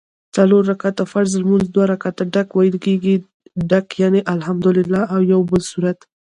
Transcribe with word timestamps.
څلور 0.35 0.61
رکعته 0.71 1.03
فرض 1.11 1.31
لمونځ 1.41 1.65
دوه 1.69 1.85
ډک 2.35 2.49
ویل 2.53 2.77
کېږي 2.85 3.15
ډک 3.69 3.87
یعني 4.03 4.19
الحمدوالله 4.33 5.01
او 5.13 5.19
یوبل 5.33 5.61
سورت 5.71 5.99